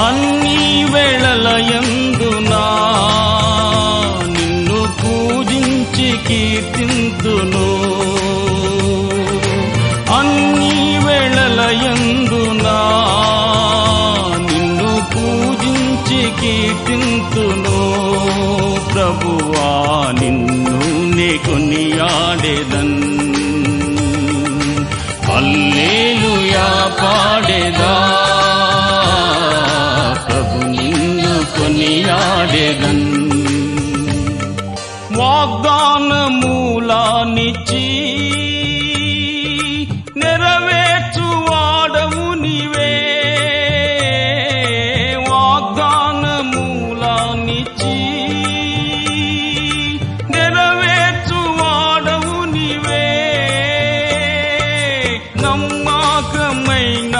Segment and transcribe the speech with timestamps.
[0.00, 1.95] అన్ని వేళలయందునా
[32.65, 33.03] కొనియాడేదన్
[36.43, 37.83] వాగ్దానమూలానిచ్చి
[40.21, 42.89] నెరవేర్చువాడవు నీవే
[46.63, 47.95] వాగ్దానమూలానిచ్చి
[51.03, 53.03] నెరవేర్చువాడవు నీవే
[55.43, 57.15] నమ్మకమైన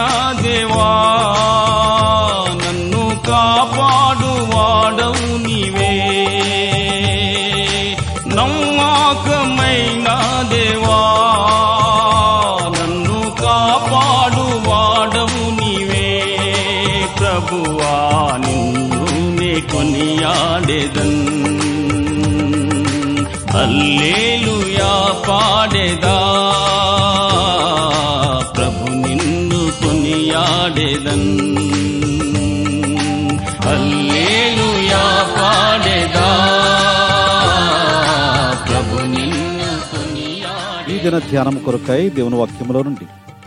[40.90, 43.06] ఈ దిన ధ్యానం కొరకై దేవుని వాక్యములో నుండి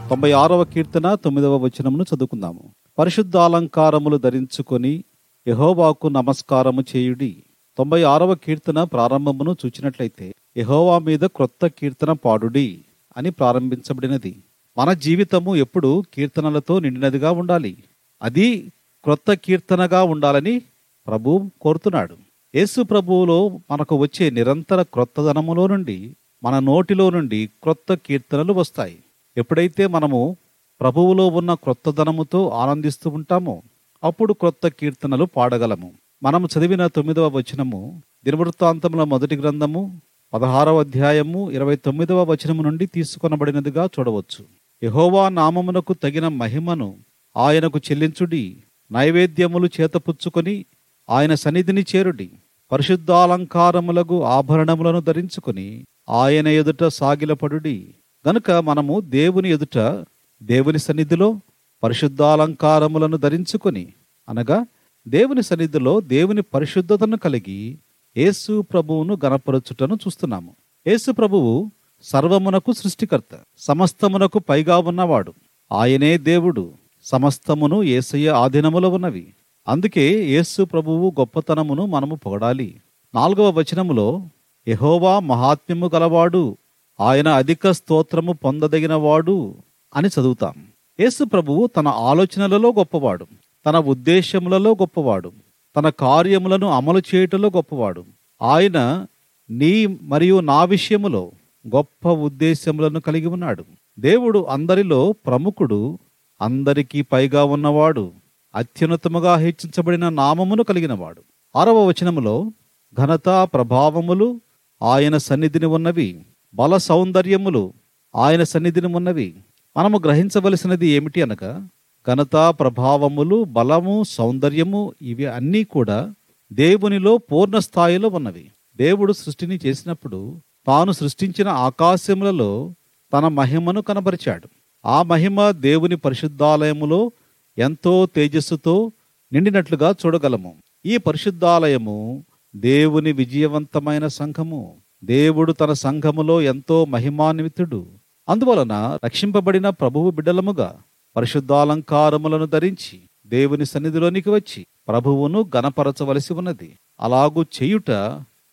[0.09, 2.71] తొంభై ఆరవ కీర్తన తొమ్మిదవ వచనమును చదువుకుందాము.
[2.99, 5.03] పరిశుద్ధ అలంకారములు ధరించుకొని
[5.47, 7.43] యహోవాకు నమస్కారము చేయుడి.
[7.77, 12.81] తొంభై ఆరవ కీర్తన ప్రారంభమును చూచినట్లయితే యహోవా మీద క్రొత్త కీర్తన పాడుడి
[13.17, 14.43] అని ప్రారంభించబడినది.
[14.77, 17.77] మన జీవితము ఎప్పుడు కీర్తనలతో నిండినదిగా ఉండాలి.
[18.21, 18.71] అది
[19.03, 20.61] క్రొత్త కీర్తనగా ఉండాలని
[21.07, 22.28] ప్రభు కోరుతున్నాడు.
[22.55, 28.97] యేసు ప్రభువులో మనకు వచ్చే నిరంతర క్రొత్తదనములో నుండి మన నోటిలో నుండి క్రొత్త కీర్తనలు వస్తాయి.
[29.37, 30.37] ఎప్పుడైతే మనము
[30.81, 33.61] ప్రభువులో ఉన్న క్రొత్తదనముతో ఆనందిస్తూ ఉంటామో
[34.03, 35.91] అప్పుడు క్రొత్త కీర్తనలు పాడగలము.
[36.23, 40.01] మనము చదివిన తొమ్మిదవ వచనము దినవృత్తాంతముల మొదటి గ్రంథము
[40.33, 44.45] పదహారవ అధ్యాయము ఇరవై తొమ్మిదవ వచనము నుండి తీసుకొనబడినదిగా చూడవచ్చు.
[44.83, 46.95] యహోవా నామమునకు తగిన మహిమను
[47.37, 48.57] ఆయనకు చెల్లించుడి
[48.91, 50.65] నైవేద్యములు చేతపుచ్చుకొని
[51.09, 52.29] ఆయన సన్నిధిని చేరుడి.
[52.71, 57.95] పరిశుద్ధాలంకారములకు ఆభరణములను ధరించుకుని ఆయన ఎదుట సాగిలపడుడి.
[58.29, 60.05] గనుక మనము దేవుని ఎదుట
[60.43, 61.35] దేవుని సన్నిధిలో
[61.83, 63.87] పరిశుద్ధాలంకారములను ధరించుకొని
[64.29, 64.65] అనగా
[65.07, 67.77] దేవుని సన్నిధిలో దేవుని పరిశుద్ధతను కలిగి
[68.17, 70.55] యేసు ప్రభువును గణపరచుటను చూస్తున్నాము.
[70.87, 71.71] యేసు ప్రభువు
[72.01, 75.33] సర్వమునకు సృష్టికర్త సమస్తమునకు పైగా ఉన్నవాడు.
[75.71, 79.33] ఆయనే దేవుడు సమస్తమును ఏసయ్య ఆధీనములో ఉన్నవి.
[79.69, 82.75] అందుకే యేసు ప్రభువు గొప్పతనమును మనము పొగడాలి.
[83.15, 84.23] నాలుగవ వచనములో
[84.67, 86.57] యహోవా మహాత్మ్యము గలవాడు
[86.99, 89.53] ఆయన అధిక స్తోత్రము పొందదగినవాడు
[89.95, 90.53] అని చదువుతాం.
[90.99, 93.25] యేసు ప్రభువు తన ఆలోచనలలో గొప్పవాడు
[93.65, 95.31] తన ఉద్దేశములలో గొప్పవాడు
[95.75, 98.03] తన కార్యములను అమలు చేయుటలో గొప్పవాడు.
[98.41, 99.05] ఆయన
[99.49, 101.31] నీ మరియు నా విషయములో
[101.75, 103.65] గొప్ప ఉద్దేశములను కలిగి ఉన్నాడు.
[103.99, 105.99] దేవుడు అందరిలో ప్రముఖుడు
[106.41, 108.11] అందరికీ పైగా ఉన్నవాడు.
[108.55, 111.21] అత్యున్నతముగా హెచ్చించబడిన నామమును కలిగినవాడు.
[111.55, 112.51] ఆరవ వచనములో
[112.97, 114.41] ఘనత ప్రభావములు
[114.83, 116.21] ఆయన సన్నిధిని ఉన్నవి
[116.53, 117.73] బల సౌందర్యములు
[118.15, 119.35] ఆయన సన్నిధిని ఉన్నవి.
[119.77, 121.67] మనము గ్రహించవలసినది ఏమిటి అనగా
[122.07, 126.13] ఘనత ప్రభావములు బలము సౌందర్యము ఇవి అన్నీ కూడా
[126.53, 128.45] దేవునిలో పూర్ణ స్థాయిలో ఉన్నవి.
[128.77, 130.35] దేవుడు సృష్టిని చేసినప్పుడు
[130.67, 132.73] తాను సృష్టించిన ఆకాశములలో
[133.13, 134.47] తన మహిమను కనబరిచాడు.
[134.85, 137.11] ఆ మహిమ దేవుని పరిశుద్ధాలయములో
[137.59, 138.91] ఎంతో తేజస్సుతో
[139.33, 140.55] నిండినట్లుగా చూడగలము.
[140.85, 142.25] ఈ పరిశుద్ధాలయము
[142.55, 144.77] దేవుని విజయవంతమైన సంఘము.
[145.03, 147.87] దేవుడు తన సంఘములో ఎంతో మహిమాన్వితుడు.
[148.29, 150.79] అందువలన రక్షింపబడిన ప్రభువు బిడ్డలముగా
[151.15, 156.79] పరిశుద్ధాలంకారములను ధరించి దేవుని సన్నిధిలోనికి వచ్చి ప్రభువును గణపరచవలసి ఉన్నది.
[156.99, 157.91] అలాగూ చేయుట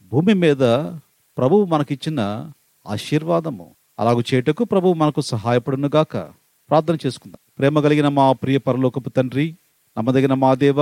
[0.03, 0.63] భూమి మీద
[1.39, 2.51] ప్రభువు మనకిచ్చిన
[2.87, 3.71] ఆశీర్వాదము.
[3.99, 6.17] అలాగు చేయుటకు ప్రభువు మనకు సహాయపడునుగాక.
[6.71, 7.46] ప్రార్థన చేసుకుందాం.
[7.59, 9.55] ప్రేమ కలిగిన మా ప్రియ పరలోకపు తండ్రి
[9.99, 10.81] నమ్మదగిన మా దేవ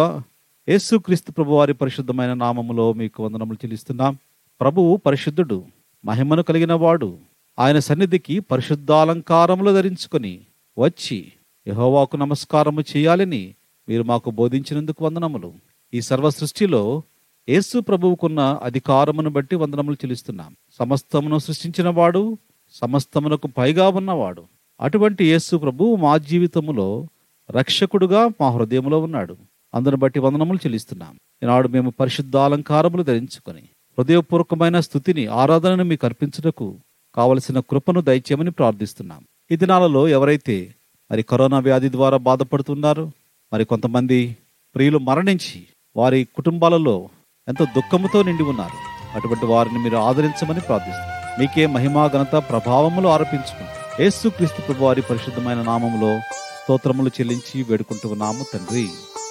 [0.69, 4.19] యేసు క్రీస్తు ప్రభు వారి పరిశుద్ధమైన నామములో మీకు వందనములు చెల్లిస్తున్నాం.
[4.61, 5.65] ప్రభువు పరిశుద్ధుడు
[6.05, 7.19] మహిమను కలిగిన వాడు.
[7.59, 10.41] ఆయన సన్నిధికి పరిశుద్ధాలంకారములు ధరించుకొని
[10.79, 11.33] వచ్చి
[11.69, 13.55] యహోవాకు నమస్కారము చేయాలని
[13.89, 15.53] మీరు మాకు బోధించినందుకు వందనములు.
[15.95, 17.03] ఈ సర్వ సృష్టిలో
[17.49, 20.57] యేసు ప్రభువుకున్న అధికారమును బట్టి వందనములు చెల్లిస్తున్నాం.
[20.73, 22.39] సమస్తమును సృష్టించిన వాడు
[22.73, 24.45] సమస్తమునకు పైగా ఉన్నవాడు.
[24.81, 27.07] అటువంటి యేసు ప్రభు మా జీవితములో
[27.51, 29.37] రక్షకుడుగా మా హృదయంలో ఉన్నాడు.
[29.75, 31.17] అందును బట్టి వందనములు చెల్లిస్తున్నాం.
[31.43, 33.63] ఈనాడు మేము పరిశుద్ధ అలంకారములు ధరించుకొని
[33.99, 36.77] హృదయపూర్వకమైన స్థుతిని ఆరాధనను మీకు అర్పించుటకు
[37.15, 39.25] కావలసిన కృపను దయచేయమని ప్రార్థిస్తున్నాం.
[39.51, 40.75] ఈ దినాలలో ఎవరైతే
[41.11, 43.11] మరి కరోనా వ్యాధి ద్వారా బాధపడుతున్నారో
[43.53, 44.37] మరి కొంతమంది
[44.75, 45.67] ప్రియులు మరణించి
[45.97, 47.09] వారి కుటుంబాలలో
[47.49, 48.79] ఎంతో దుఃఖముతో నిండి ఉన్నారు.
[49.17, 51.41] అటువంటి వారిని మీరు ఆదరించమని ప్రార్థిస్తున్నాం.
[51.41, 56.19] మీకే మహిమా ఘనత ప్రభావములు ఆరోపించుకుంటారు యేసు క్రీస్తు వారి పరిశుద్ధమైన నామములో
[56.63, 58.89] స్తోత్రములు చెల్లించి వేడుకుంటూ ఉన్నాము తండ్రి.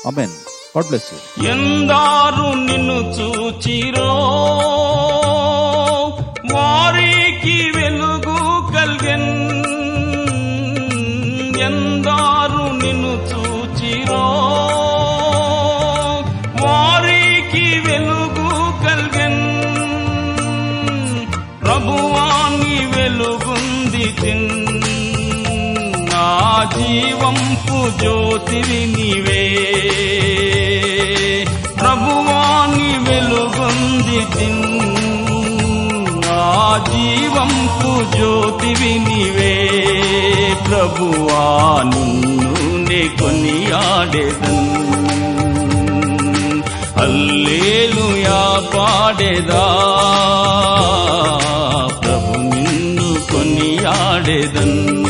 [0.08, 0.30] Amen
[0.78, 1.48] God bless you.
[1.48, 4.20] ఎందారు నిన్ను చూచిరో.
[26.78, 29.68] జీవంపు జ్యోతివి నీవే.
[31.80, 34.84] ప్రభువాని వెలుగొంది తిన్
[36.22, 39.70] నా జీవంపు జ్యోతివి నీవే.
[40.70, 44.84] ప్రభువా నిన్ను నే కొనియాడేదన్.
[47.02, 49.66] అల్లేలుయా పాడేదా.
[52.04, 55.03] ప్రభు నిన్ను కొనియాడేదన్.